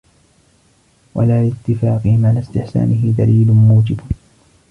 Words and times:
وَلَا 1.15 1.45
لِاتِّفَاقِهِمْ 1.49 2.25
عَلَى 2.25 2.39
اسْتِحْسَانِهِ 2.39 3.13
دَلِيلٌ 3.17 3.51
مُوجِبٌ 3.53 3.99